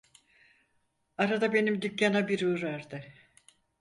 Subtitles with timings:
[1.17, 3.01] Arada benim dükkana bir uğrardı.